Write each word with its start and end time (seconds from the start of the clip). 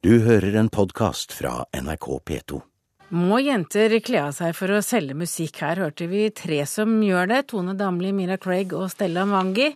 Du 0.00 0.14
hører 0.24 0.54
en 0.56 0.70
podkast 0.72 1.34
fra 1.36 1.66
NRK 1.76 2.06
P2. 2.24 2.58
Må 3.12 3.36
jenter 3.44 3.92
kle 4.00 4.22
av 4.22 4.30
seg 4.32 4.54
for 4.56 4.72
å 4.72 4.78
selge 4.80 5.12
musikk? 5.12 5.58
Her 5.60 5.82
hørte 5.82 6.06
vi 6.08 6.22
tre 6.32 6.62
som 6.64 6.94
gjør 7.04 7.28
det. 7.28 7.40
Tone 7.50 7.74
Damli, 7.76 8.08
Mira 8.16 8.38
Craig 8.40 8.72
og 8.72 8.86
Stella 8.94 9.26
Mangi. 9.28 9.66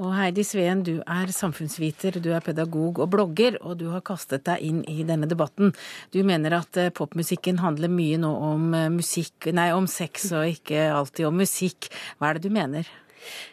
Og 0.00 0.14
Heidi 0.16 0.46
Sveen, 0.48 0.80
du 0.86 1.02
er 1.02 1.34
samfunnsviter, 1.34 2.16
du 2.24 2.30
er 2.32 2.46
pedagog 2.46 3.02
og 3.04 3.10
blogger, 3.12 3.58
og 3.60 3.76
du 3.82 3.90
har 3.92 4.00
kastet 4.06 4.46
deg 4.48 4.64
inn 4.64 4.80
i 4.88 5.04
denne 5.04 5.28
debatten. 5.28 5.76
Du 6.08 6.22
mener 6.24 6.56
at 6.62 6.80
eh, 6.80 6.88
popmusikken 6.88 7.60
handler 7.60 7.92
mye 7.92 8.22
nå 8.24 8.32
om 8.48 8.72
eh, 8.80 8.88
musikk, 8.96 9.50
nei, 9.52 9.68
om 9.76 9.84
sex 9.84 10.30
og 10.32 10.56
ikke 10.56 10.88
alltid 11.02 11.28
om 11.28 11.36
musikk. 11.44 11.92
Hva 12.16 12.32
er 12.32 12.40
det 12.40 12.48
du 12.48 12.56
mener? 12.56 12.88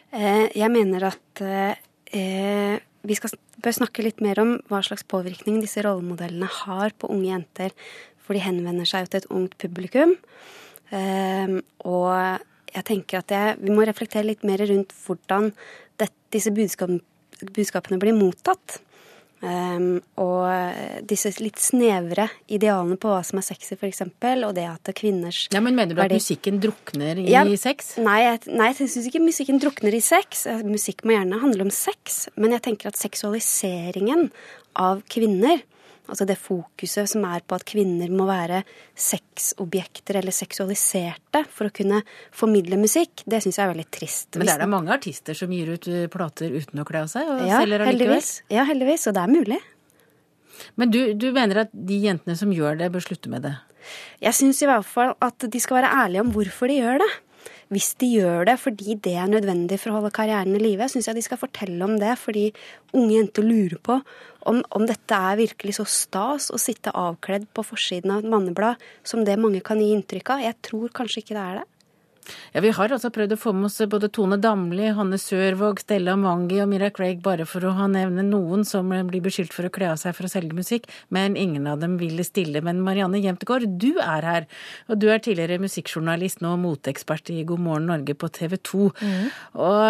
Eh, 0.08 0.48
jeg 0.56 0.72
mener 0.72 1.10
at 1.12 1.46
vi 3.04 3.16
skal, 3.18 3.34
bør 3.60 3.76
snakke 3.76 4.04
litt 4.04 4.22
mer 4.24 4.40
om 4.40 4.56
hva 4.70 4.80
slags 4.84 5.04
påvirkning 5.08 5.60
disse 5.62 5.82
rollemodellene 5.84 6.48
har 6.62 6.94
på 6.96 7.10
unge 7.12 7.28
jenter. 7.28 7.74
For 8.24 8.36
de 8.36 8.44
henvender 8.44 8.88
seg 8.88 9.04
jo 9.04 9.12
til 9.12 9.20
et 9.20 9.30
ungt 9.36 9.56
publikum. 9.60 10.14
Eh, 10.94 11.58
og 11.84 12.12
jeg 12.74 12.86
tenker 12.88 13.20
at 13.20 13.34
jeg, 13.34 13.58
vi 13.60 13.74
må 13.74 13.84
reflektere 13.84 14.26
litt 14.26 14.44
mer 14.46 14.64
rundt 14.70 14.94
hvordan 15.04 15.52
det, 16.00 16.08
disse 16.34 16.52
budskapene, 16.54 17.02
budskapene 17.54 18.00
blir 18.00 18.16
mottatt. 18.16 18.80
Um, 19.44 19.98
og 20.20 21.04
disse 21.04 21.34
litt 21.42 21.60
snevre 21.60 22.30
idealene 22.48 22.96
på 23.00 23.10
hva 23.12 23.20
som 23.26 23.40
er 23.40 23.44
sexy, 23.44 23.74
f.eks., 23.76 24.00
og 24.06 24.54
det 24.56 24.64
at 24.70 24.92
kvinners 24.96 25.44
Ja, 25.52 25.60
Men 25.60 25.76
mener 25.76 25.96
du 25.96 26.00
at 26.00 26.14
musikken 26.14 26.62
drukner 26.62 27.20
i 27.20 27.26
ja, 27.28 27.44
sex? 27.60 27.94
Nei, 28.00 28.22
jeg, 28.24 28.40
nei, 28.48 28.70
jeg 28.72 28.88
syns 28.94 29.10
ikke 29.10 29.22
musikken 29.24 29.60
drukner 29.60 29.94
i 29.96 30.02
sex. 30.04 30.46
Musikk 30.64 31.04
må 31.04 31.18
gjerne 31.18 31.42
handle 31.42 31.68
om 31.68 31.72
sex, 31.74 32.24
men 32.40 32.56
jeg 32.56 32.64
tenker 32.70 32.90
at 32.90 33.00
seksualiseringen 33.00 34.30
av 34.80 35.04
kvinner 35.12 35.62
Altså 36.04 36.26
det 36.28 36.36
fokuset 36.36 37.08
som 37.08 37.24
er 37.24 37.40
på 37.48 37.56
at 37.56 37.64
kvinner 37.64 38.10
må 38.12 38.26
være 38.28 38.60
sexobjekter 38.92 40.18
eller 40.20 40.34
seksualiserte 40.36 41.44
for 41.48 41.70
å 41.70 41.74
kunne 41.74 42.02
formidle 42.34 42.76
musikk, 42.80 43.24
det 43.24 43.40
syns 43.40 43.56
jeg 43.56 43.64
er 43.64 43.72
veldig 43.72 43.86
trist. 43.94 44.28
Men 44.36 44.50
det 44.50 44.56
er 44.58 44.64
da 44.66 44.68
mange 44.68 44.92
artister 44.92 45.38
som 45.38 45.52
gir 45.54 45.72
ut 45.72 45.88
eh, 45.88 46.04
plater 46.12 46.52
uten 46.52 46.82
å 46.82 46.86
kle 46.88 47.06
av 47.06 47.12
seg, 47.12 47.30
og 47.32 47.46
ja, 47.48 47.62
selger 47.64 47.86
allikevel? 47.86 48.26
Ja, 48.52 48.66
heldigvis. 48.68 49.08
Og 49.08 49.16
det 49.16 49.24
er 49.24 49.32
mulig. 49.32 49.60
Men 50.80 50.92
du, 50.92 51.00
du 51.16 51.30
mener 51.34 51.64
at 51.64 51.72
de 51.72 52.02
jentene 52.04 52.36
som 52.38 52.52
gjør 52.54 52.76
det, 52.82 52.92
bør 52.92 53.08
slutte 53.08 53.32
med 53.32 53.46
det? 53.48 53.56
Jeg 54.22 54.36
syns 54.36 54.60
i 54.64 54.68
hvert 54.68 54.86
fall 54.88 55.12
at 55.24 55.46
de 55.50 55.60
skal 55.60 55.80
være 55.80 55.92
ærlige 56.04 56.24
om 56.24 56.32
hvorfor 56.36 56.70
de 56.70 56.78
gjør 56.80 57.00
det. 57.02 57.10
Hvis 57.74 57.94
de 57.98 58.06
gjør 58.20 58.46
det 58.46 58.54
fordi 58.62 58.94
det 59.02 59.16
er 59.18 59.30
nødvendig 59.30 59.80
for 59.82 59.90
å 59.90 59.96
holde 59.98 60.12
karrieren 60.14 60.54
i 60.54 60.62
live, 60.62 60.86
syns 60.90 61.08
jeg 61.10 61.18
de 61.18 61.24
skal 61.26 61.40
fortelle 61.40 61.82
om 61.82 61.96
det, 61.98 62.12
fordi 62.20 62.44
unge 62.94 63.16
jenter 63.16 63.46
lurer 63.46 63.80
på 63.82 63.98
om, 64.44 64.60
om, 64.76 64.84
dette 64.86 65.16
er 65.16 65.40
virkelig 65.40 65.78
så 65.78 65.86
stas 65.88 66.50
å 66.54 66.60
sitte 66.60 66.92
avkledd 66.94 67.48
på 67.56 67.64
forsiden 67.66 68.12
av 68.12 68.22
et 68.22 68.30
manneblad 68.30 68.82
som 69.02 69.24
det 69.26 69.38
mange 69.40 69.62
kan 69.64 69.80
gi 69.80 69.90
inntrykk 69.96 70.34
av. 70.36 70.44
Jeg 70.44 70.60
tror 70.68 70.92
kanskje 70.94 71.24
ikke 71.24 71.36
det 71.38 71.44
er 71.44 71.60
det. 71.60 71.68
Ja, 72.52 72.60
Vi 72.64 72.72
har 72.74 72.88
altså 72.94 73.10
prøvd 73.14 73.32
å 73.36 73.40
få 73.40 73.52
med 73.56 73.68
oss 73.68 73.78
både 73.90 74.10
Tone 74.14 74.38
Damli, 74.40 74.86
Hanne 74.96 75.18
Sørvåg, 75.20 75.76
Stella 75.84 76.14
Mangi 76.16 76.60
og 76.62 76.68
Mira 76.70 76.90
Craig, 76.94 77.18
bare 77.24 77.44
for 77.48 77.60
å 77.66 77.74
ha 77.78 77.86
nevne 77.90 78.22
noen 78.26 78.64
som 78.68 78.88
blir 78.88 79.22
beskyldt 79.24 79.54
for 79.54 79.64
å 79.68 79.72
kle 79.74 79.86
av 79.92 79.98
seg 80.00 80.12
for 80.16 80.24
å 80.28 80.32
selge 80.32 80.54
musikk, 80.56 80.84
men 81.14 81.36
ingen 81.36 81.66
av 81.70 81.78
dem 81.82 81.94
ville 82.00 82.24
stille. 82.26 82.62
Men 82.64 82.82
Marianne 82.84 83.20
Jemtegaard, 83.22 83.66
du 83.80 83.92
er 84.02 84.22
her, 84.28 84.42
og 84.88 84.94
du 85.02 85.06
er 85.12 85.20
tidligere 85.24 85.62
musikkjournalist, 85.62 86.38
nå 86.44 86.50
moteekspert 86.62 87.26
i 87.34 87.44
God 87.48 87.62
morgen 87.64 87.88
Norge 87.90 88.14
på 88.18 88.26
TV 88.34 88.52
2. 88.56 88.62
Mm. 89.00 89.24
Og 89.64 89.82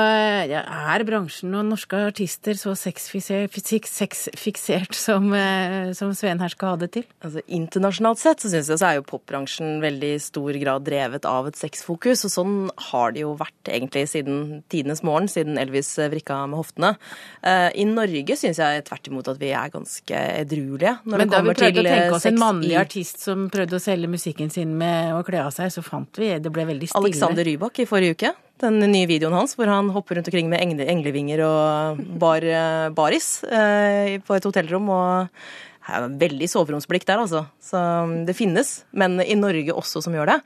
ja, 0.50 0.60
er 0.94 1.00
bransjen 1.06 1.54
og 1.54 1.68
norske 1.70 1.96
artister 2.10 2.54
så 2.58 2.70
sexfiksert 2.78 4.92
som, 4.98 5.22
eh, 5.34 5.92
som 5.96 6.08
Sveen 6.16 6.40
her 6.42 6.50
skal 6.52 6.68
ha 6.74 6.78
det 6.82 6.90
til? 6.98 7.06
Altså 7.24 7.40
Internasjonalt 7.46 8.20
sett 8.22 8.38
så 8.42 8.48
syns 8.52 8.68
jeg 8.72 8.80
så 8.80 8.86
er 8.88 8.94
jo 8.98 9.08
popbransjen 9.08 9.70
veldig 9.84 10.14
stor 10.22 10.52
grad 10.60 10.82
drevet 10.86 11.24
av 11.28 11.42
et 11.50 11.58
sexfokus 11.58 12.23
og 12.28 12.32
sånn 12.32 12.54
har 12.90 13.14
det 13.14 13.24
jo 13.24 13.34
vært 13.38 13.70
egentlig 13.70 14.04
siden 14.10 14.62
tidenes 14.72 15.02
morgen, 15.06 15.28
siden 15.30 15.58
Elvis 15.60 15.92
vrikka 16.12 16.40
med 16.50 16.60
hoftene. 16.60 16.94
Eh, 17.42 17.70
I 17.80 17.86
Norge 17.88 18.36
syns 18.40 18.60
jeg 18.62 18.84
tvert 18.88 19.10
imot 19.10 19.30
at 19.32 19.40
vi 19.40 19.52
er 19.56 19.72
ganske 19.72 20.22
edruelige 20.44 20.96
når 21.04 21.24
Men 21.24 21.32
det 21.32 21.38
kommer 21.38 21.58
til 21.58 21.68
sex. 21.68 21.76
Men 21.76 21.84
da 21.84 21.84
vi 21.84 21.84
prøvde 21.84 21.84
å 21.84 21.90
tenke 21.90 22.18
oss 22.18 22.28
en 22.30 22.40
mannlig 22.42 22.78
artist 22.80 23.26
som 23.26 23.44
prøvde 23.52 23.78
å 23.78 23.84
selge 23.84 24.10
musikken 24.10 24.52
sin 24.54 24.76
med 24.80 25.12
å 25.16 25.20
kle 25.26 25.44
av 25.44 25.52
seg, 25.56 25.72
så 25.74 25.84
fant 25.84 26.20
vi 26.20 26.32
det 26.40 26.52
ble 26.54 26.66
veldig 26.72 26.90
stille. 26.90 27.04
Alexander 27.04 27.46
Rybak 27.46 27.84
i 27.84 27.88
forrige 27.90 28.18
uke. 28.18 28.34
Den 28.62 28.78
nye 28.78 29.06
videoen 29.10 29.34
hans 29.34 29.56
hvor 29.58 29.68
han 29.68 29.90
hopper 29.92 30.18
rundt 30.18 30.30
omkring 30.30 30.48
med 30.52 30.62
englevinger 30.62 31.42
og 31.44 32.02
bar, 32.22 32.44
eh, 32.46 32.88
baris 32.94 33.28
eh, 33.44 34.18
på 34.24 34.36
et 34.36 34.46
hotellrom. 34.46 34.90
og 34.94 35.46
Veldig 35.84 36.46
soveromsblikk 36.48 37.04
der, 37.04 37.20
altså. 37.20 37.42
Så 37.60 37.76
um, 37.76 38.14
det 38.24 38.36
finnes, 38.38 38.70
men 38.96 39.18
i 39.20 39.36
Norge 39.36 39.74
også 39.76 40.00
som 40.04 40.16
gjør 40.16 40.32
det. 40.32 40.38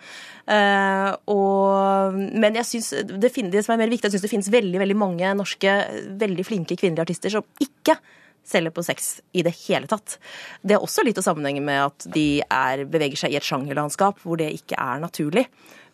Uh, 0.50 1.12
og, 1.30 2.16
men 2.18 2.58
jeg 2.58 2.66
synes 2.66 2.90
det, 3.06 3.30
det 3.30 3.62
som 3.62 3.76
er 3.76 3.84
mer 3.84 3.92
viktig, 3.92 4.08
jeg 4.08 4.16
syns 4.16 4.26
det 4.26 4.32
finnes 4.32 4.50
veldig, 4.50 4.80
veldig 4.82 4.98
mange 4.98 5.34
norske 5.38 5.76
veldig 6.18 6.46
flinke 6.46 6.78
kvinnelige 6.78 7.06
artister 7.06 7.36
som 7.36 7.46
ikke 7.62 8.00
selger 8.48 8.72
på 8.74 8.82
sex 8.82 9.18
i 9.36 9.44
det 9.46 9.54
hele 9.66 9.88
tatt. 9.90 10.16
Det 10.64 10.74
er 10.76 10.82
også 10.82 11.04
litt 11.06 11.18
av 11.20 11.26
sammenhengen 11.26 11.66
med 11.66 11.82
at 11.84 12.06
de 12.14 12.40
er, 12.42 12.86
beveger 12.88 13.20
seg 13.20 13.34
i 13.34 13.38
et 13.38 13.46
sjangerlandskap 13.46 14.22
hvor 14.24 14.40
det 14.40 14.50
ikke 14.56 14.78
er 14.80 15.02
naturlig. 15.04 15.44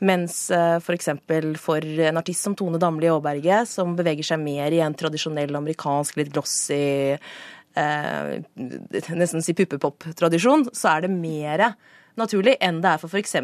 Mens 0.04 0.37
f.eks. 0.53 1.10
For, 1.25 1.49
for 1.60 2.04
en 2.09 2.21
artist 2.21 2.47
som 2.47 2.56
Tone 2.59 2.81
Damli 2.83 3.09
Aaberge, 3.10 3.62
som 3.71 3.94
beveger 3.99 4.27
seg 4.27 4.43
mer 4.43 4.75
i 4.75 4.83
en 4.84 4.97
tradisjonell 4.99 5.54
amerikansk, 5.60 6.19
litt 6.21 6.33
glossy 6.34 6.81
eh, 7.78 8.38
nesten 9.14 9.44
si 9.44 9.56
puppepop-tradisjon, 9.56 10.68
så 10.74 10.96
er 10.96 11.06
det 11.06 11.12
mer 11.14 11.68
naturlig 12.20 12.54
enn 12.62 12.80
det 12.82 12.92
er 12.92 13.00
for 13.02 13.10
f.eks. 13.10 13.34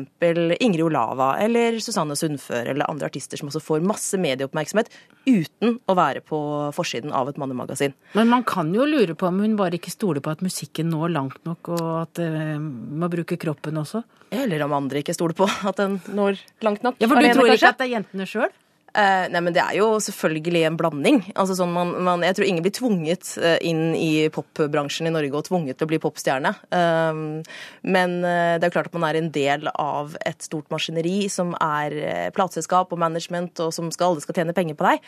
Ingrid 0.62 0.84
Olava 0.84 1.32
eller 1.42 1.78
Susanne 1.82 2.14
Sundfør 2.18 2.70
eller 2.70 2.86
andre 2.90 3.08
artister 3.10 3.40
som 3.40 3.50
også 3.50 3.62
får 3.64 3.82
masse 3.86 4.18
medieoppmerksomhet 4.20 4.92
uten 5.26 5.78
å 5.90 5.96
være 5.98 6.22
på 6.26 6.38
forsiden 6.76 7.14
av 7.16 7.30
et 7.30 7.40
mannemagasin. 7.40 7.96
Men 8.18 8.30
man 8.30 8.46
kan 8.46 8.70
jo 8.74 8.86
lure 8.88 9.16
på 9.18 9.28
om 9.30 9.42
hun 9.42 9.58
bare 9.58 9.80
ikke 9.80 9.92
stoler 9.94 10.22
på 10.24 10.32
at 10.32 10.44
musikken 10.46 10.90
når 10.92 11.14
langt 11.16 11.42
nok, 11.48 11.72
og 11.74 11.90
at 12.04 12.22
uh, 12.22 12.56
man 12.60 13.10
bruker 13.12 13.40
kroppen 13.40 13.80
også? 13.82 14.04
Eller 14.30 14.62
om 14.62 14.76
andre 14.78 15.02
ikke 15.02 15.16
stoler 15.16 15.36
på 15.36 15.48
at 15.50 15.82
den 15.82 15.98
når 16.14 16.38
langt 16.62 16.86
nok. 16.86 17.00
Ja, 17.02 17.10
For 17.10 17.18
du 17.18 17.32
tror 17.34 17.50
ikke 17.50 17.74
at 17.74 17.82
det 17.82 17.90
er 17.90 17.96
jentene 17.98 18.28
sjøl? 18.30 18.50
Uh, 18.90 19.26
nei, 19.30 19.42
men 19.44 19.54
Det 19.54 19.62
er 19.62 19.76
jo 19.78 19.86
selvfølgelig 20.02 20.64
en 20.66 20.78
blanding. 20.78 21.20
Altså 21.38 21.54
sånn 21.58 21.70
man, 21.74 21.92
man, 22.06 22.24
jeg 22.26 22.38
tror 22.38 22.48
ingen 22.48 22.64
blir 22.64 22.74
tvunget 22.74 23.34
uh, 23.38 23.56
inn 23.62 23.94
i 23.94 24.26
popbransjen 24.34 25.06
i 25.06 25.14
Norge 25.14 25.38
og 25.38 25.46
tvunget 25.46 25.78
til 25.78 25.86
å 25.86 25.90
bli 25.92 26.00
popstjerne. 26.02 26.52
Uh, 26.74 27.44
men 27.82 28.16
det 28.20 28.66
er 28.66 28.74
klart 28.74 28.90
at 28.90 28.96
man 28.98 29.06
er 29.08 29.20
en 29.20 29.30
del 29.34 29.68
av 29.70 30.16
et 30.26 30.42
stort 30.44 30.68
maskineri 30.72 31.28
som 31.32 31.52
er 31.62 32.32
plateselskap 32.34 32.90
og 32.92 33.00
management, 33.00 33.60
og 33.62 33.72
som 33.74 33.90
skal, 33.94 34.12
alle 34.12 34.24
skal 34.24 34.40
tjene 34.40 34.54
penger 34.56 34.76
på 34.78 34.86
deg. 34.86 35.06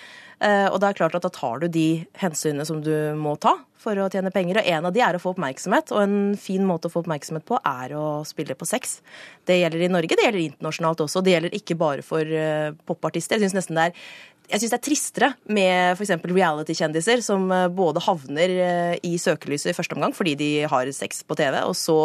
og 0.71 0.79
det 0.81 0.89
er 0.89 0.99
klart 0.99 1.17
at 1.19 1.27
da 1.27 1.31
tar 1.33 1.63
du 1.63 1.69
de 1.73 2.05
hensynene 2.21 2.67
som 2.67 2.81
du 2.85 2.93
må 3.19 3.35
ta 3.41 3.57
for 3.83 3.99
å 3.99 4.09
tjene 4.13 4.33
penger. 4.35 4.61
Og 4.61 4.71
en 4.71 4.89
av 4.89 4.95
de 4.95 5.03
er 5.05 5.17
å 5.17 5.21
få 5.23 5.33
oppmerksomhet, 5.35 5.93
og 5.95 6.03
en 6.05 6.17
fin 6.41 6.65
måte 6.67 6.89
å 6.89 6.93
få 6.93 7.03
oppmerksomhet 7.03 7.45
på 7.49 7.59
er 7.59 7.95
å 7.99 8.23
spille 8.29 8.57
på 8.59 8.69
sex. 8.69 9.01
Det 9.49 9.59
gjelder 9.59 9.87
i 9.87 9.91
Norge, 9.93 10.17
det 10.19 10.27
gjelder 10.27 10.45
internasjonalt 10.45 11.05
også. 11.07 11.23
Det 11.25 11.35
gjelder 11.35 11.57
ikke 11.59 11.79
bare 11.81 12.07
for 12.07 12.23
uh, 12.23 12.75
popartister. 12.89 13.39
Jeg 13.41 13.51
synes 13.51 13.63
nesten 13.63 13.72
det 13.77 13.89
der. 13.89 14.05
jeg 14.53 14.61
syns 14.61 14.73
det 14.73 14.77
er 14.77 14.85
tristere 14.85 15.29
med 15.57 15.97
f.eks. 15.97 16.13
reality-kjendiser 16.29 17.23
som 17.25 17.47
eh, 17.55 17.69
både 17.73 18.03
havner 18.05 18.53
eh, 18.53 18.95
i 19.09 19.15
søkelyset 19.21 19.71
i 19.73 19.77
første 19.77 19.97
omgang 19.97 20.13
fordi 20.17 20.35
de 20.39 20.51
har 20.69 20.91
sex 20.93 21.23
på 21.25 21.37
TV, 21.39 21.57
og 21.65 21.77
så 21.79 21.97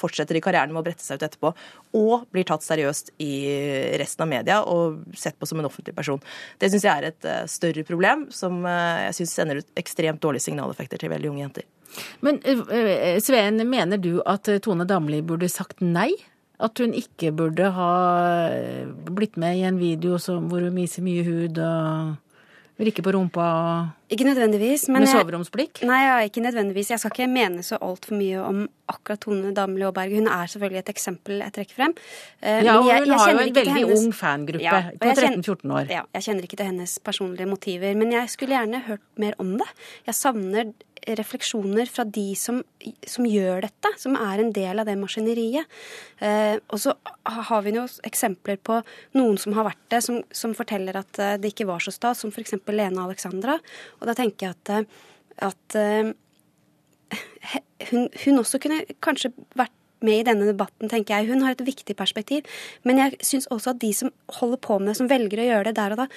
fortsetter 0.00 0.36
de 0.36 0.42
karrieren 0.44 0.74
med 0.74 0.82
å 0.82 0.86
brette 0.90 1.04
seg 1.04 1.20
ut 1.20 1.26
etterpå, 1.28 1.54
og 1.98 2.28
blir 2.34 2.44
tatt 2.48 2.66
seriøst 2.66 3.14
i 3.24 3.32
resten 4.00 4.26
av 4.26 4.32
media 4.34 4.60
og 4.68 5.00
sett 5.16 5.38
på 5.40 5.48
som 5.48 5.62
en 5.62 5.70
offentlig 5.70 5.96
person. 5.96 6.20
Det 6.60 6.68
syns 6.72 6.84
jeg 6.84 6.92
er 6.92 7.10
et 7.10 7.28
eh, 7.28 7.42
større 7.48 7.86
problem, 7.88 8.28
som 8.34 8.60
jeg 8.68 9.20
syns 9.22 9.36
sender 9.40 9.62
ut 9.62 9.80
ekstremt 9.80 10.22
dårlige 10.24 10.50
signaleffekter 10.50 11.00
til 11.00 11.14
veldig 11.14 11.32
unge 11.32 11.44
jenter. 11.46 11.68
Men 12.20 12.36
Sveen, 13.24 13.62
mener 13.64 14.00
du 14.02 14.18
at 14.28 14.50
Tone 14.62 14.84
Damli 14.86 15.22
burde 15.24 15.48
sagt 15.48 15.80
nei? 15.80 16.10
At 16.58 16.80
hun 16.82 16.94
ikke 16.96 17.30
burde 17.38 17.70
ha 17.70 17.90
blitt 19.14 19.36
med 19.38 19.60
i 19.60 19.66
en 19.68 19.78
video 19.78 20.18
som, 20.18 20.48
hvor 20.50 20.64
hun 20.64 20.74
viser 20.74 21.04
mye 21.06 21.22
hud 21.26 21.60
og 21.62 22.16
vrikker 22.78 23.02
på 23.02 23.12
rumpa 23.14 23.44
Ikke 24.08 24.24
nødvendigvis. 24.24 24.88
med 24.88 25.06
soveromsblikk? 25.10 25.82
Nei, 25.82 25.98
ja, 26.06 26.18
ikke 26.24 26.40
nødvendigvis. 26.40 26.90
Jeg 26.90 27.00
skal 27.00 27.10
ikke 27.10 27.26
mene 27.30 27.62
så 27.66 27.78
altfor 27.82 28.14
mye 28.16 28.38
om 28.40 28.60
akkurat 28.88 29.20
Tone 29.20 29.50
Damli 29.54 29.82
Aaberge. 29.84 30.14
Hun 30.14 30.28
er 30.28 30.46
selvfølgelig 30.46 30.78
et 30.78 30.92
eksempel 30.94 31.42
jeg 31.42 31.52
trekker 31.52 31.74
frem. 31.74 31.94
Uh, 32.42 32.48
ja, 32.48 32.76
og 32.76 32.82
hun 32.82 32.90
jeg, 32.90 33.06
jeg 33.06 33.18
har 33.18 33.30
jo 33.30 33.38
en 33.38 33.54
veldig 33.54 33.74
hennes... 33.74 34.04
ung 34.04 34.14
fangruppe 34.14 34.64
ja, 34.64 34.82
på 35.00 35.12
13-14 35.12 35.74
år. 35.80 35.90
Ja, 35.90 36.02
jeg 36.14 36.28
kjenner 36.28 36.48
ikke 36.48 36.60
til 36.60 36.70
hennes 36.70 36.98
personlige 37.04 37.50
motiver, 37.50 37.94
men 37.98 38.14
jeg 38.14 38.30
skulle 38.30 38.54
gjerne 38.54 38.82
hørt 38.86 39.04
mer 39.16 39.34
om 39.42 39.52
det. 39.58 39.68
Jeg 40.06 40.14
savner 40.14 40.72
refleksjoner 41.18 41.88
fra 41.90 42.04
de 42.04 42.26
som, 42.38 42.60
som, 43.06 43.26
gjør 43.28 43.62
dette, 43.66 43.92
som 44.00 44.16
er 44.18 44.42
en 44.42 44.52
del 44.54 44.82
av 44.82 44.88
det 44.88 44.96
maskineriet. 45.00 45.68
Eh, 46.24 46.56
og 46.68 46.82
så 46.82 46.94
har 47.48 47.64
vi 47.66 47.74
noen 47.76 47.90
eksempler 48.08 48.60
på 48.62 48.80
noen 49.18 49.38
som 49.40 49.56
har 49.58 49.68
vært 49.70 49.84
det, 49.94 50.02
som, 50.06 50.20
som 50.34 50.56
forteller 50.58 50.98
at 51.00 51.22
eh, 51.22 51.36
det 51.40 51.52
ikke 51.54 51.68
var 51.70 51.84
så 51.84 51.94
stas, 51.94 52.24
som 52.24 52.32
f.eks. 52.34 52.58
Lene 52.68 53.04
Alexandra. 53.04 53.58
Og 54.00 54.08
da 54.10 54.16
tenker 54.18 54.48
jeg 54.48 54.58
at, 54.58 54.74
eh, 54.74 55.50
at 55.50 55.78
eh, 55.78 56.12
hun, 57.90 58.08
hun 58.24 58.42
også 58.44 58.60
kunne 58.62 58.84
kanskje 59.04 59.32
vært 59.58 59.77
med 60.04 60.20
i 60.20 60.26
denne 60.28 60.48
debatten, 60.48 60.90
tenker 60.90 61.16
jeg. 61.16 61.30
Hun 61.32 61.44
har 61.44 61.56
et 61.56 61.64
viktig 61.66 61.96
perspektiv. 61.98 62.46
Men 62.86 63.00
jeg 63.02 63.18
syns 63.24 63.48
også 63.54 63.74
at 63.74 63.80
de 63.82 63.92
som 63.96 64.12
holder 64.40 64.60
på 64.64 64.78
med 64.78 64.92
det, 64.92 64.98
som 65.00 65.10
velger 65.10 65.42
å 65.42 65.48
gjøre 65.48 65.70
det 65.70 65.78
der 65.78 65.94
og 65.94 66.04
da, 66.04 66.08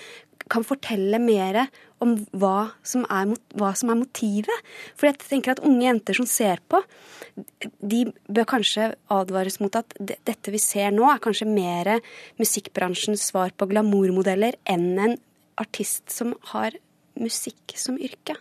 kan 0.52 0.66
fortelle 0.68 1.20
mer 1.22 1.64
om 2.04 2.16
hva 2.36 2.72
som, 2.88 3.06
er, 3.14 3.32
hva 3.60 3.72
som 3.78 3.92
er 3.94 4.00
motivet. 4.02 4.70
For 4.98 5.08
jeg 5.08 5.22
tenker 5.24 5.54
at 5.54 5.64
unge 5.66 5.86
jenter 5.86 6.18
som 6.18 6.28
ser 6.30 6.62
på, 6.72 6.82
de 7.80 8.04
bør 8.28 8.50
kanskje 8.58 8.92
advares 9.14 9.60
mot 9.64 9.76
at 9.80 9.96
dette 10.02 10.54
vi 10.54 10.62
ser 10.62 10.92
nå, 10.96 11.06
er 11.08 11.24
kanskje 11.24 11.48
mer 11.50 11.94
musikkbransjens 12.42 13.30
svar 13.32 13.54
på 13.56 13.70
glamourmodeller 13.72 14.58
enn 14.70 14.90
en 15.00 15.20
artist 15.62 16.10
som 16.12 16.34
har 16.54 16.76
musikk 17.20 17.78
som 17.78 18.00
yrke. 18.02 18.36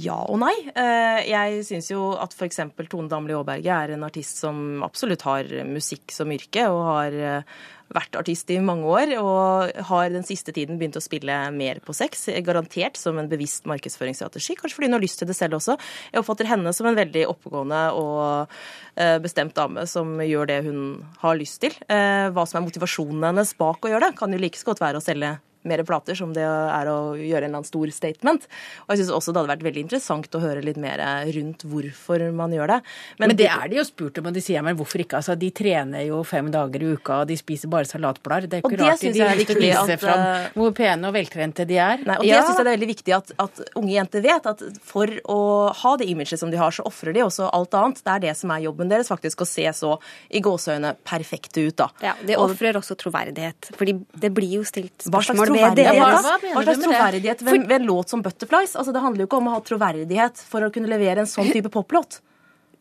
Ja 0.00 0.16
og 0.24 0.38
nei. 0.40 0.54
Eh, 0.72 1.20
jeg 1.28 1.60
syns 1.68 1.90
jo 1.92 2.12
at 2.16 2.32
f.eks. 2.32 2.62
Tone 2.88 3.10
Damli 3.12 3.36
Aaberge 3.36 3.76
er 3.76 3.92
en 3.92 4.06
artist 4.06 4.40
som 4.40 4.80
absolutt 4.86 5.24
har 5.26 5.50
musikk 5.68 6.14
som 6.14 6.32
yrke, 6.32 6.64
og 6.72 6.80
har 6.86 7.16
eh, 7.16 7.58
vært 7.92 8.16
artist 8.16 8.48
i 8.54 8.56
mange 8.64 8.88
år. 8.88 9.12
Og 9.20 9.84
har 9.90 10.14
den 10.14 10.24
siste 10.24 10.54
tiden 10.56 10.80
begynt 10.80 10.96
å 10.96 11.04
spille 11.04 11.36
mer 11.52 11.82
på 11.84 11.92
sex, 11.96 12.24
garantert 12.46 12.96
som 12.96 13.20
en 13.20 13.28
bevisst 13.28 13.68
markedsføringsstrategi. 13.68 14.56
Kanskje 14.62 14.80
fordi 14.80 14.88
hun 14.88 14.96
har 14.96 15.04
lyst 15.04 15.20
til 15.20 15.28
det 15.28 15.36
selv 15.36 15.60
også. 15.60 15.76
Jeg 16.08 16.24
oppfatter 16.24 16.48
henne 16.48 16.72
som 16.72 16.88
en 16.88 16.96
veldig 16.96 17.28
oppegående 17.34 17.84
og 18.00 18.56
eh, 18.96 19.18
bestemt 19.20 19.58
dame 19.60 19.84
som 19.90 20.16
gjør 20.24 20.54
det 20.54 20.60
hun 20.70 20.82
har 21.20 21.36
lyst 21.36 21.60
til. 21.66 21.76
Hva 21.84 22.48
som 22.48 22.62
er 22.62 22.64
motivasjonen 22.64 23.28
hennes 23.28 23.56
bak 23.60 23.84
å 23.84 23.92
gjøre 23.92 24.08
det, 24.08 24.16
kan 24.16 24.32
jo 24.32 24.40
like 24.40 24.56
så 24.56 24.72
godt 24.72 24.86
være 24.88 25.02
å 25.02 25.04
selge 25.04 25.36
mer 25.68 25.82
plater, 25.86 26.16
som 26.18 26.32
det 26.34 26.44
er 26.44 26.90
å 26.90 27.14
gjøre 27.14 27.46
en 27.46 27.50
eller 27.50 27.60
annen 27.60 27.68
stor 27.68 27.90
statement. 27.94 28.48
Og 28.86 28.94
jeg 28.94 29.02
syns 29.02 29.14
også 29.16 29.34
det 29.34 29.42
hadde 29.42 29.52
vært 29.54 29.66
veldig 29.68 29.84
interessant 29.86 30.38
å 30.38 30.42
høre 30.42 30.64
litt 30.64 30.80
mer 30.80 31.02
rundt 31.36 31.64
hvorfor 31.68 32.24
man 32.34 32.54
gjør 32.54 32.74
det. 32.74 32.80
Men, 33.18 33.32
men 33.32 33.38
det 33.38 33.48
er 33.52 33.70
de 33.70 33.78
jo 33.80 33.86
spurt 33.86 34.18
om, 34.20 34.30
og 34.30 34.36
de 34.36 34.42
sier 34.44 34.64
men 34.64 34.78
hvorfor 34.78 35.04
ikke? 35.04 35.20
Altså, 35.20 35.36
de 35.38 35.50
trener 35.54 36.06
jo 36.06 36.22
fem 36.26 36.50
dager 36.52 36.84
i 36.84 36.92
uka, 36.96 37.22
og 37.22 37.30
de 37.30 37.36
spiser 37.38 37.70
bare 37.72 37.88
salatblader. 37.88 38.48
Det 38.50 38.60
er 38.60 38.66
ikke 38.66 38.80
rart 38.80 39.02
de 39.02 39.22
har 39.22 39.38
lyst 39.38 39.52
til 39.52 39.60
å 39.60 39.64
vise 39.64 39.98
fram 40.02 40.22
uh, 40.22 40.46
hvor 40.56 40.74
pene 40.76 41.10
og 41.10 41.16
veltrente 41.16 41.66
de 41.68 41.78
er. 41.78 42.02
Nei, 42.06 42.18
og 42.18 42.26
det 42.26 42.32
ja. 42.32 42.42
syns 42.46 42.60
jeg 42.60 42.66
det 42.66 42.72
er 42.72 42.78
veldig 42.78 42.90
viktig 42.92 43.16
at, 43.16 43.32
at, 43.44 43.62
unge 43.78 43.92
jenter 43.94 44.24
vet, 44.24 44.48
at 44.52 44.64
for 44.86 45.12
å 45.30 45.40
ha 45.82 45.94
det 46.00 46.08
imaget 46.10 46.40
som 46.40 46.52
de 46.52 46.60
har, 46.60 46.74
så 46.74 46.86
ofrer 46.88 47.16
de 47.16 47.24
også 47.26 47.50
alt 47.52 47.76
annet. 47.78 48.02
Det 48.02 48.14
er 48.14 48.24
det 48.26 48.36
som 48.38 48.52
er 48.54 48.64
jobben 48.66 48.92
deres, 48.92 49.10
faktisk, 49.12 49.44
å 49.44 49.48
se 49.48 49.66
så 49.76 49.94
i 50.32 50.42
gåseøyne 50.44 50.94
perfekte 51.08 51.66
ut, 51.66 51.76
da. 51.78 51.88
Ja, 52.04 52.16
det 52.26 52.38
ofrer 52.40 52.78
også 52.80 52.96
troverdighet. 52.98 53.72
fordi 53.78 53.96
det 54.22 54.32
blir 54.34 54.58
jo 54.58 54.66
stilt 54.66 55.06
spørsmål 55.06 55.51
troverdighet? 55.52 55.98
Hva, 56.00 56.36
hva 56.56 56.64
slags 56.66 56.82
troverdighet 56.82 57.44
ved, 57.46 57.66
ved 57.68 57.76
en 57.78 57.88
låt 57.88 58.12
som 58.12 58.22
'Butterflies'? 58.24 58.76
Altså, 58.76 58.92
det 58.94 59.04
handler 59.04 59.24
jo 59.24 59.30
ikke 59.30 59.40
om 59.40 59.50
å 59.50 59.56
ha 59.56 59.62
troverdighet 59.66 60.44
for 60.48 60.66
å 60.66 60.70
kunne 60.74 60.90
levere 60.90 61.24
en 61.24 61.30
sånn 61.30 61.52
type 61.52 61.72
poplåt. 61.72 62.20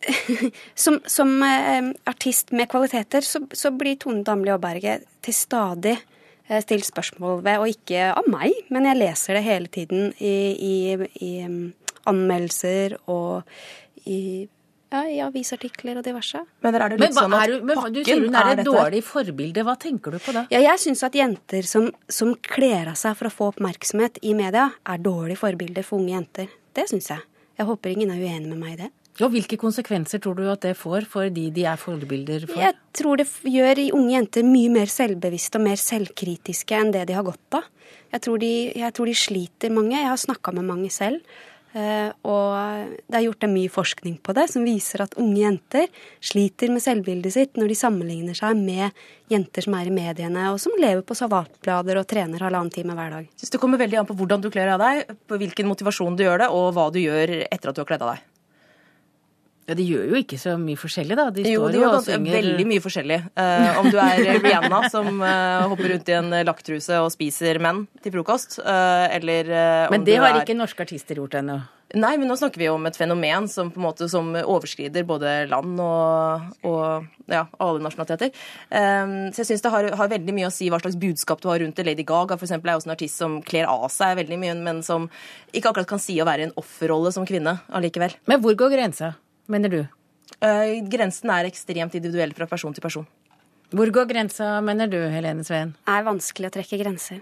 Som, 0.73 0.95
som 1.05 1.29
eh, 1.45 1.91
artist 2.09 2.49
med 2.57 2.65
kvaliteter 2.71 3.21
så, 3.21 3.43
så 3.53 3.69
blir 3.69 3.99
Tone 4.01 4.23
Damli 4.25 4.49
Aaberge 4.49 4.95
til 5.21 5.35
stadig 5.37 5.93
eh, 5.93 6.57
stilt 6.63 6.87
spørsmål 6.87 7.43
ved, 7.45 7.59
og 7.61 7.69
ikke 7.69 8.07
av 8.15 8.25
meg, 8.33 8.55
men 8.73 8.87
jeg 8.89 8.97
leser 8.97 9.37
det 9.37 9.43
hele 9.45 9.69
tiden 9.69 10.09
i, 10.17 10.33
i, 10.57 10.73
i 11.21 11.31
um, 11.45 11.59
anmeldelser 12.09 12.97
og 13.13 13.45
i 14.09 14.47
ja, 14.91 15.01
I 15.07 15.19
avisartikler 15.23 15.99
og 16.01 16.05
diverse. 16.05 16.41
Men, 16.63 16.75
er 16.75 16.91
det 16.91 16.99
litt 16.99 17.05
men, 17.05 17.15
sånn 17.15 17.35
at 17.37 17.47
du, 17.47 17.57
men 17.67 17.83
du 17.95 18.01
sier 18.03 18.19
hun 18.19 18.35
er 18.35 18.53
et 18.57 18.65
dårlig 18.67 19.01
forbilde. 19.07 19.63
Hva 19.67 19.77
tenker 19.79 20.15
du 20.15 20.19
på 20.19 20.35
da? 20.35 20.45
Ja, 20.51 20.59
jeg 20.65 20.81
syns 20.83 21.03
at 21.07 21.15
jenter 21.15 21.67
som, 21.67 21.87
som 22.11 22.33
kler 22.43 22.91
av 22.91 22.97
seg 22.99 23.15
for 23.19 23.29
å 23.29 23.33
få 23.33 23.51
oppmerksomhet 23.53 24.19
i 24.27 24.35
media, 24.37 24.67
er 24.83 25.03
dårlige 25.03 25.39
forbilder 25.39 25.87
for 25.87 26.01
unge 26.01 26.17
jenter. 26.17 26.57
Det 26.75 26.89
syns 26.91 27.07
jeg. 27.13 27.23
Jeg 27.59 27.69
håper 27.69 27.93
ingen 27.93 28.11
er 28.11 28.19
uenig 28.19 28.49
med 28.49 28.59
meg 28.59 28.73
i 28.75 28.81
det. 28.83 28.91
Ja, 29.19 29.27
Hvilke 29.29 29.57
konsekvenser 29.59 30.21
tror 30.23 30.37
du 30.39 30.45
at 30.49 30.63
det 30.63 30.71
får 30.79 31.05
for 31.11 31.29
de 31.31 31.49
de 31.53 31.65
er 31.67 31.79
forbilder 31.79 32.47
for? 32.47 32.59
Jeg 32.59 32.75
tror 32.95 33.19
det 33.19 33.27
gjør 33.47 33.83
unge 33.97 34.15
jenter 34.15 34.47
mye 34.47 34.71
mer 34.71 34.91
selvbevisste 34.91 35.59
og 35.59 35.67
mer 35.67 35.79
selvkritiske 35.79 36.79
enn 36.79 36.93
det 36.95 37.05
de 37.09 37.17
har 37.17 37.27
godt 37.27 37.59
av. 37.59 37.67
Jeg 38.11 38.23
tror 38.25 38.41
de, 38.41 38.51
jeg 38.75 38.95
tror 38.95 39.07
de 39.07 39.15
sliter 39.15 39.71
mange. 39.71 39.95
Jeg 39.95 40.09
har 40.09 40.19
snakka 40.19 40.51
med 40.55 40.67
mange 40.67 40.91
selv. 40.91 41.21
Eh, 41.71 42.09
og 42.27 42.95
det 43.07 43.15
er 43.15 43.25
gjort 43.25 43.47
mye 43.51 43.71
forskning 43.71 44.17
på 44.23 44.35
det 44.35 44.47
som 44.51 44.65
viser 44.67 45.05
at 45.05 45.15
unge 45.21 45.39
jenter 45.39 45.87
sliter 46.19 46.73
med 46.73 46.83
selvbildet 46.83 47.35
sitt 47.35 47.59
når 47.59 47.71
de 47.71 47.77
sammenligner 47.79 48.35
seg 48.37 48.59
med 48.59 48.91
jenter 49.31 49.63
som 49.63 49.77
er 49.79 49.87
i 49.87 49.93
mediene, 49.95 50.49
og 50.51 50.59
som 50.59 50.75
lever 50.75 51.05
på 51.07 51.15
savatblader 51.15 52.01
og 52.01 52.09
trener 52.11 52.43
halvannen 52.43 52.73
time 52.73 52.97
hver 52.97 53.15
dag. 53.15 53.29
Jeg 53.29 53.45
synes 53.45 53.55
Det 53.55 53.61
kommer 53.63 53.79
veldig 53.79 54.01
an 54.01 54.09
på 54.09 54.17
hvordan 54.19 54.43
du 54.43 54.49
kler 54.51 54.73
av 54.73 54.83
deg, 54.83 55.15
på 55.27 55.39
hvilken 55.39 55.71
motivasjon 55.71 56.19
du 56.19 56.25
gjør 56.25 56.43
det, 56.43 56.51
og 56.51 56.73
hva 56.75 56.89
du 56.91 56.99
gjør 56.99 57.37
etter 57.47 57.71
at 57.71 57.77
du 57.77 57.83
har 57.85 57.89
kledd 57.93 58.03
av 58.03 58.15
deg. 58.15 58.27
Ja, 59.69 59.75
De 59.77 59.85
gjør 59.85 60.07
jo 60.09 60.21
ikke 60.21 60.39
så 60.41 60.55
mye 60.59 60.79
forskjellig, 60.79 61.17
da. 61.19 61.27
De 61.33 61.45
jo, 61.45 61.67
de 61.71 61.81
gjør 61.83 61.99
synger... 62.05 62.37
veldig 62.39 62.65
mye 62.67 62.83
forskjellig. 62.83 63.19
Uh, 63.37 63.81
om 63.81 63.91
du 63.93 63.99
er 64.01 64.23
Rihanna 64.41 64.81
som 64.93 65.21
uh, 65.21 65.67
hopper 65.71 65.93
rundt 65.93 66.09
i 66.09 66.17
en 66.17 66.33
lakktruse 66.47 66.97
og 67.03 67.11
spiser 67.13 67.61
menn 67.63 67.85
til 68.01 68.15
frokost, 68.17 68.57
uh, 68.65 69.05
eller 69.13 69.53
Men 69.93 70.07
det 70.07 70.17
har 70.17 70.33
er... 70.33 70.41
ikke 70.41 70.57
norske 70.57 70.87
artister 70.87 71.21
gjort 71.21 71.37
ennå? 71.39 71.61
Nei, 71.91 72.13
men 72.15 72.29
nå 72.29 72.37
snakker 72.39 72.61
vi 72.61 72.69
om 72.71 72.85
et 72.87 72.95
fenomen 72.95 73.49
som 73.51 73.67
på 73.71 73.79
en 73.81 73.83
måte 73.83 74.07
som 74.11 74.29
overskrider 74.39 75.03
både 75.07 75.33
land 75.51 75.79
og, 75.83 76.45
og 76.67 77.31
ja, 77.31 77.43
alle 77.59 77.81
nasjonaliteter. 77.83 78.31
Um, 78.71 79.31
så 79.31 79.43
jeg 79.43 79.49
syns 79.49 79.65
det 79.65 79.71
har, 79.73 79.89
har, 79.99 80.11
veldig 80.13 80.35
mye 80.37 80.47
å 80.47 80.53
si 80.55 80.69
hva 80.71 80.79
slags 80.79 80.99
budskap 81.01 81.43
du 81.43 81.49
har 81.51 81.59
rundt 81.63 81.75
det. 81.75 81.87
Lady 81.89 82.05
Gaga 82.07 82.37
for 82.37 82.47
eksempel, 82.47 82.71
er 82.71 82.79
også 82.79 82.87
en 82.87 82.95
artist 82.95 83.19
som 83.19 83.41
kler 83.43 83.67
av 83.71 83.89
seg 83.91 84.15
veldig 84.21 84.39
mye, 84.39 84.55
men 84.63 84.79
som 84.87 85.09
ikke 85.51 85.73
akkurat 85.73 85.91
kan 85.91 86.01
si 86.03 86.15
å 86.21 86.27
være 86.29 86.45
i 86.45 86.49
en 86.49 86.55
offerrolle 86.61 87.11
som 87.11 87.27
kvinne 87.27 87.57
allikevel. 87.75 88.15
Men 88.31 88.43
hvor 88.43 88.55
går 88.63 88.71
grensa? 88.77 89.13
Mener 89.49 89.73
du? 89.73 89.81
Uh, 90.41 90.81
grensen 90.89 91.31
er 91.33 91.49
ekstremt 91.49 91.95
individuell 91.97 92.33
fra 92.37 92.47
person 92.49 92.73
til 92.73 92.83
person. 92.83 93.07
Hvor 93.71 93.91
går 93.93 94.09
grensa, 94.09 94.57
mener 94.65 94.89
du, 94.91 94.99
Helene 95.13 95.45
Sveen? 95.47 95.75
Det 95.85 95.93
er 95.95 96.07
vanskelig 96.07 96.49
å 96.49 96.55
trekke 96.57 96.81
grenser. 96.81 97.21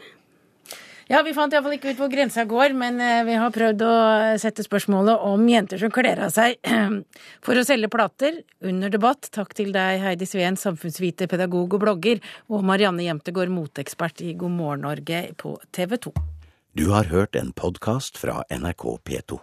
Ja, 1.09 1.23
Vi 1.25 1.33
fant 1.33 1.53
iallfall 1.53 1.73
ikke 1.73 1.89
ut 1.89 1.97
hvor 1.97 2.09
grensa 2.11 2.43
går, 2.45 2.75
men 2.77 2.99
eh, 3.01 3.23
vi 3.25 3.33
har 3.41 3.49
prøvd 3.53 3.81
å 3.81 3.93
sette 4.37 4.61
spørsmålet 4.61 5.23
om 5.25 5.47
jenter 5.49 5.81
som 5.81 5.89
kler 5.93 6.21
av 6.21 6.29
seg 6.35 6.59
for 7.45 7.57
å 7.57 7.65
selge 7.65 7.89
plater, 7.89 8.43
under 8.61 8.93
debatt. 8.93 9.31
Takk 9.33 9.57
til 9.57 9.73
deg, 9.73 10.03
Heidi 10.05 10.29
Sveen, 10.29 10.57
samfunnsviter, 10.57 11.29
pedagog 11.31 11.73
og 11.79 11.81
blogger, 11.81 12.21
og 12.53 12.65
Marianne 12.69 13.07
Jemtegård, 13.07 13.49
moteekspert 13.49 14.21
i 14.21 14.35
God 14.37 14.53
morgen 14.61 14.85
Norge 14.85 15.25
på 15.41 15.57
TV 15.73 15.97
2. 15.97 16.13
Du 16.77 16.91
har 16.93 17.09
hørt 17.09 17.33
en 17.35 17.53
podkast 17.57 18.21
fra 18.21 18.43
NRK 18.53 18.91
P2. 19.09 19.41